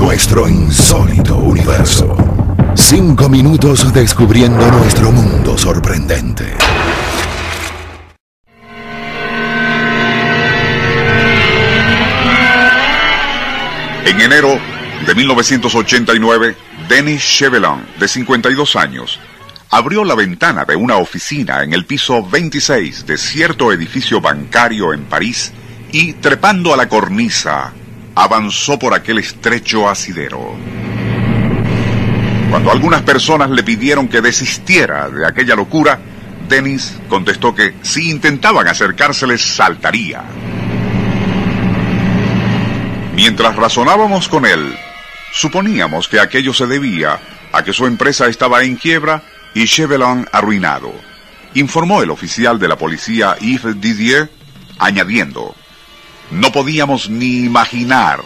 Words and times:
Nuestro 0.00 0.48
insólito 0.48 1.36
universo. 1.36 2.16
Cinco 2.74 3.28
minutos 3.28 3.92
descubriendo 3.92 4.66
nuestro 4.70 5.12
mundo 5.12 5.58
sorprendente. 5.58 6.54
En 14.06 14.20
enero 14.22 14.58
de 15.06 15.14
1989, 15.14 16.56
Denis 16.88 17.22
Chevelin, 17.22 17.84
de 17.98 18.08
52 18.08 18.76
años, 18.76 19.20
abrió 19.68 20.02
la 20.04 20.14
ventana 20.14 20.64
de 20.64 20.76
una 20.76 20.96
oficina 20.96 21.62
en 21.62 21.74
el 21.74 21.84
piso 21.84 22.26
26 22.26 23.04
de 23.04 23.18
cierto 23.18 23.70
edificio 23.70 24.22
bancario 24.22 24.94
en 24.94 25.04
París 25.04 25.52
y, 25.92 26.14
trepando 26.14 26.72
a 26.72 26.78
la 26.78 26.88
cornisa, 26.88 27.74
avanzó 28.14 28.78
por 28.78 28.94
aquel 28.94 29.18
estrecho 29.18 29.88
asidero. 29.88 30.54
Cuando 32.50 32.72
algunas 32.72 33.02
personas 33.02 33.50
le 33.50 33.62
pidieron 33.62 34.08
que 34.08 34.20
desistiera 34.20 35.08
de 35.08 35.26
aquella 35.26 35.54
locura, 35.54 36.00
Denis 36.48 36.98
contestó 37.08 37.54
que 37.54 37.74
si 37.82 38.10
intentaban 38.10 38.66
acercárseles 38.66 39.40
saltaría. 39.40 40.24
Mientras 43.14 43.54
razonábamos 43.54 44.28
con 44.28 44.46
él, 44.46 44.74
suponíamos 45.32 46.08
que 46.08 46.18
aquello 46.18 46.52
se 46.52 46.66
debía 46.66 47.20
a 47.52 47.62
que 47.62 47.72
su 47.72 47.86
empresa 47.86 48.26
estaba 48.26 48.62
en 48.64 48.76
quiebra 48.76 49.22
y 49.54 49.66
Chevelin 49.66 50.26
arruinado, 50.32 50.92
informó 51.54 52.02
el 52.02 52.10
oficial 52.10 52.58
de 52.58 52.68
la 52.68 52.76
policía 52.76 53.36
Yves 53.40 53.80
Didier, 53.80 54.30
añadiendo, 54.78 55.54
no 56.30 56.52
podíamos 56.52 57.10
ni 57.10 57.44
imaginar 57.44 58.22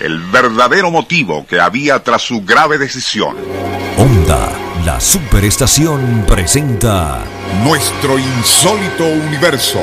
el 0.00 0.20
verdadero 0.30 0.90
motivo 0.90 1.46
que 1.46 1.60
había 1.60 2.02
tras 2.02 2.22
su 2.22 2.42
grave 2.42 2.78
decisión. 2.78 3.36
Onda, 3.96 4.50
la 4.84 5.00
superestación 5.00 6.24
presenta 6.26 7.24
Nuestro 7.64 8.18
insólito 8.18 9.06
universo. 9.06 9.80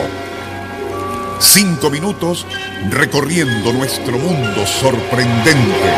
Cinco 1.40 1.90
minutos 1.90 2.46
recorriendo 2.90 3.74
nuestro 3.74 4.18
mundo 4.18 4.66
sorprendente. 4.66 5.94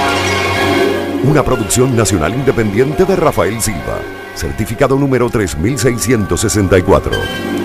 una 1.24 1.44
producción 1.44 1.96
nacional 1.96 2.34
independiente 2.34 3.04
de 3.04 3.16
Rafael 3.16 3.62
Silva, 3.62 4.00
certificado 4.36 4.98
número 4.98 5.30
3664. 5.30 7.65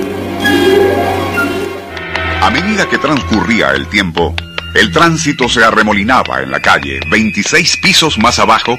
A 2.43 2.49
medida 2.49 2.89
que 2.89 2.97
transcurría 2.97 3.73
el 3.73 3.87
tiempo, 3.89 4.35
el 4.75 4.91
tránsito 4.93 5.47
se 5.47 5.63
arremolinaba 5.63 6.43
en 6.43 6.51
la 6.51 6.61
calle, 6.61 6.99
26 7.11 7.77
pisos 7.77 8.19
más 8.19 8.39
abajo, 8.39 8.79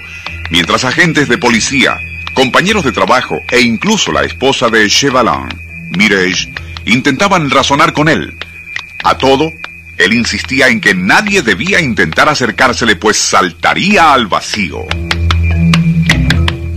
mientras 0.49 0.83
agentes 0.83 1.29
de 1.29 1.37
policía, 1.37 1.95
compañeros 2.33 2.83
de 2.83 2.91
trabajo 2.91 3.39
e 3.51 3.61
incluso 3.61 4.11
la 4.11 4.23
esposa 4.23 4.69
de 4.69 4.89
Chevalin, 4.89 5.47
Mireille, 5.95 6.51
intentaban 6.85 7.51
razonar 7.51 7.93
con 7.93 8.09
él. 8.09 8.35
A 9.03 9.19
todo, 9.19 9.51
él 9.97 10.13
insistía 10.13 10.67
en 10.69 10.81
que 10.81 10.95
nadie 10.95 11.43
debía 11.43 11.79
intentar 11.79 12.29
acercársele, 12.29 12.95
pues 12.95 13.17
saltaría 13.17 14.11
al 14.11 14.25
vacío. 14.25 14.87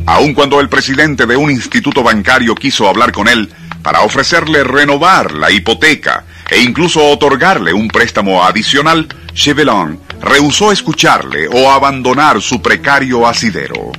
Aun 0.04 0.34
cuando 0.34 0.60
el 0.60 0.68
presidente 0.68 1.24
de 1.24 1.36
un 1.36 1.50
instituto 1.50 2.02
bancario 2.02 2.54
quiso 2.54 2.86
hablar 2.86 3.10
con 3.10 3.26
él 3.26 3.50
para 3.84 4.00
ofrecerle 4.00 4.64
renovar 4.64 5.32
la 5.34 5.50
hipoteca 5.50 6.24
e 6.50 6.60
incluso 6.62 7.04
otorgarle 7.04 7.74
un 7.74 7.88
préstamo 7.88 8.42
adicional, 8.42 9.06
Chevelin 9.34 10.00
rehusó 10.22 10.72
escucharle 10.72 11.46
o 11.48 11.70
abandonar 11.70 12.40
su 12.40 12.62
precario 12.62 13.26
asidero. 13.28 13.92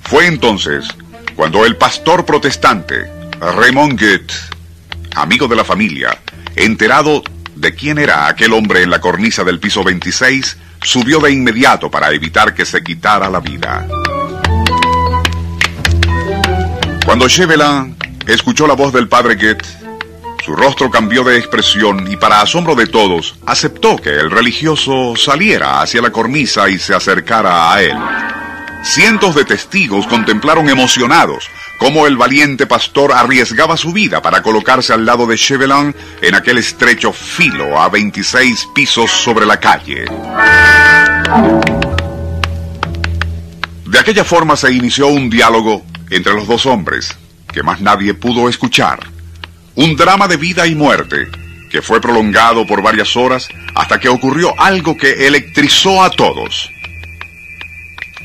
Fue 0.00 0.26
entonces 0.26 0.88
cuando 1.34 1.66
el 1.66 1.76
pastor 1.76 2.24
protestante, 2.24 3.10
Raymond 3.38 4.00
Goethe, 4.00 4.34
amigo 5.14 5.46
de 5.46 5.56
la 5.56 5.64
familia, 5.64 6.16
enterado 6.56 7.22
de 7.54 7.74
quién 7.74 7.98
era 7.98 8.28
aquel 8.28 8.54
hombre 8.54 8.82
en 8.82 8.88
la 8.88 9.02
cornisa 9.02 9.44
del 9.44 9.60
piso 9.60 9.84
26, 9.84 10.56
subió 10.82 11.20
de 11.20 11.32
inmediato 11.32 11.90
para 11.90 12.10
evitar 12.12 12.54
que 12.54 12.64
se 12.64 12.82
quitara 12.82 13.28
la 13.28 13.40
vida. 13.40 13.86
Cuando 17.04 17.28
Chevelin 17.28 17.95
escuchó 18.34 18.66
la 18.66 18.74
voz 18.74 18.92
del 18.92 19.08
padre 19.08 19.36
Goethe, 19.36 19.86
su 20.46 20.54
rostro 20.54 20.90
cambió 20.90 21.24
de 21.24 21.38
expresión 21.38 22.06
y 22.08 22.16
para 22.16 22.40
asombro 22.40 22.76
de 22.76 22.86
todos, 22.86 23.34
aceptó 23.46 23.96
que 23.96 24.10
el 24.10 24.30
religioso 24.30 25.14
saliera 25.16 25.80
hacia 25.82 26.00
la 26.00 26.12
cornisa 26.12 26.68
y 26.68 26.78
se 26.78 26.94
acercara 26.94 27.72
a 27.72 27.82
él. 27.82 27.96
Cientos 28.84 29.34
de 29.34 29.44
testigos 29.44 30.06
contemplaron 30.06 30.68
emocionados 30.68 31.50
cómo 31.80 32.06
el 32.06 32.16
valiente 32.16 32.66
pastor 32.66 33.12
arriesgaba 33.12 33.76
su 33.76 33.92
vida 33.92 34.22
para 34.22 34.40
colocarse 34.42 34.92
al 34.92 35.04
lado 35.04 35.26
de 35.26 35.36
Chevelin 35.36 35.92
en 36.22 36.34
aquel 36.36 36.58
estrecho 36.58 37.12
filo 37.12 37.80
a 37.80 37.88
26 37.88 38.68
pisos 38.72 39.10
sobre 39.10 39.46
la 39.46 39.58
calle. 39.58 40.04
De 43.84 43.98
aquella 43.98 44.24
forma 44.24 44.54
se 44.54 44.72
inició 44.72 45.08
un 45.08 45.28
diálogo 45.28 45.84
entre 46.08 46.34
los 46.34 46.46
dos 46.46 46.66
hombres 46.66 47.16
que 47.56 47.62
más 47.62 47.80
nadie 47.80 48.12
pudo 48.12 48.50
escuchar. 48.50 49.00
Un 49.76 49.96
drama 49.96 50.28
de 50.28 50.36
vida 50.36 50.66
y 50.66 50.74
muerte 50.74 51.26
que 51.70 51.80
fue 51.80 52.02
prolongado 52.02 52.66
por 52.66 52.82
varias 52.82 53.16
horas 53.16 53.48
hasta 53.74 53.98
que 53.98 54.10
ocurrió 54.10 54.52
algo 54.60 54.94
que 54.94 55.26
electrizó 55.26 56.02
a 56.04 56.10
todos. 56.10 56.70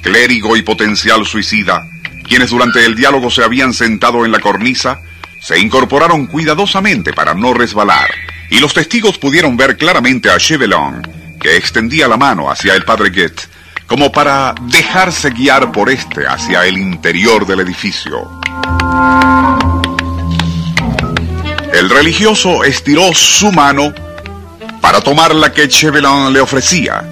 Clérigo 0.01 0.57
y 0.57 0.63
potencial 0.63 1.25
suicida, 1.25 1.87
quienes 2.27 2.49
durante 2.49 2.85
el 2.85 2.93
diálogo 2.93 3.31
se 3.31 3.41
habían 3.41 3.73
sentado 3.73 4.25
en 4.25 4.33
la 4.33 4.39
cornisa, 4.39 4.99
se 5.39 5.57
incorporaron 5.57 6.27
cuidadosamente 6.27 7.13
para 7.13 7.33
no 7.33 7.53
resbalar, 7.53 8.11
y 8.49 8.59
los 8.59 8.73
testigos 8.73 9.17
pudieron 9.17 9.55
ver 9.55 9.77
claramente 9.77 10.29
a 10.29 10.39
Chevelin, 10.39 11.01
que 11.39 11.55
extendía 11.55 12.09
la 12.09 12.17
mano 12.17 12.51
hacia 12.51 12.75
el 12.75 12.83
padre 12.83 13.11
Goethe, 13.11 13.43
como 13.87 14.11
para 14.11 14.53
dejarse 14.63 15.29
guiar 15.29 15.71
por 15.71 15.89
este 15.89 16.27
hacia 16.27 16.65
el 16.65 16.77
interior 16.77 17.47
del 17.47 17.61
edificio. 17.61 18.41
El 21.73 21.89
religioso 21.89 22.63
estiró 22.63 23.13
su 23.13 23.51
mano 23.51 23.93
para 24.81 25.01
tomar 25.01 25.33
la 25.33 25.51
que 25.51 25.67
Chevelin 25.67 26.31
le 26.31 26.41
ofrecía, 26.41 27.09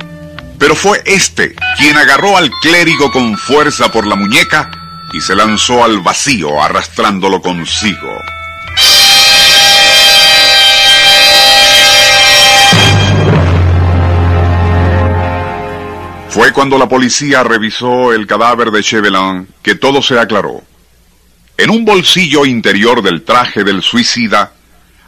pero 0.57 0.75
fue 0.75 1.01
este 1.05 1.55
quien 1.77 1.97
agarró 1.97 2.37
al 2.37 2.51
clérigo 2.61 3.11
con 3.11 3.37
fuerza 3.37 3.91
por 3.91 4.05
la 4.05 4.15
muñeca 4.15 4.69
y 5.13 5.21
se 5.21 5.35
lanzó 5.35 5.83
al 5.83 5.99
vacío 6.01 6.61
arrastrándolo 6.61 7.41
consigo. 7.41 8.09
Fue 16.29 16.53
cuando 16.53 16.77
la 16.77 16.87
policía 16.87 17.43
revisó 17.43 18.13
el 18.13 18.27
cadáver 18.27 18.69
de 18.71 18.83
Chevelin 18.83 19.47
que 19.63 19.75
todo 19.75 20.01
se 20.01 20.19
aclaró. 20.19 20.68
En 21.59 21.69
un 21.71 21.83
bolsillo 21.83 22.45
interior 22.45 23.01
del 23.01 23.23
traje 23.23 23.65
del 23.65 23.83
suicida 23.83 24.53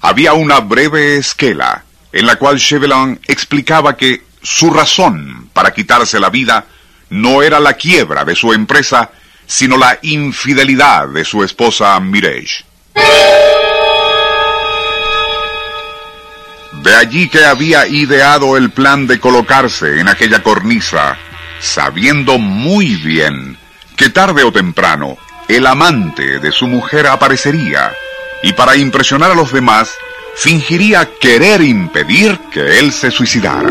había 0.02 0.34
una 0.34 0.60
breve 0.60 1.16
esquela 1.16 1.86
en 2.12 2.26
la 2.26 2.36
cual 2.36 2.60
Chevelin 2.60 3.22
explicaba 3.26 3.96
que 3.96 4.24
su 4.44 4.70
razón 4.70 5.50
para 5.54 5.74
quitarse 5.74 6.20
la 6.20 6.30
vida 6.30 6.66
no 7.10 7.42
era 7.42 7.62
la 7.62 7.76
quiebra 7.76 8.26
de 8.26 8.36
su 8.36 8.52
empresa, 8.52 9.12
sino 9.48 9.78
la 9.78 9.98
infidelidad 10.02 11.08
de 11.08 11.24
su 11.24 11.42
esposa 11.42 11.98
Mireille. 12.02 12.66
De 16.84 16.96
allí 16.98 17.30
que 17.30 17.46
había 17.46 17.88
ideado 17.88 18.58
el 18.58 18.72
plan 18.72 19.08
de 19.08 19.22
colocarse 19.22 20.02
en 20.02 20.10
aquella 20.10 20.44
cornisa, 20.44 21.18
sabiendo 21.62 22.38
muy 22.38 22.98
bien 22.98 23.58
que 23.96 24.10
tarde 24.10 24.44
o 24.44 24.52
temprano 24.52 25.18
el 25.56 25.68
amante 25.68 26.40
de 26.40 26.52
su 26.52 26.68
mujer 26.68 27.08
aparecería 27.08 27.92
y 28.44 28.54
para 28.54 28.76
impresionar 28.76 29.32
a 29.32 29.36
los 29.36 29.52
demás 29.52 29.94
fingiría 30.36 31.10
querer 31.20 31.62
impedir 31.62 32.40
que 32.52 32.80
él 32.80 32.92
se 32.92 33.12
suicidara. 33.12 33.70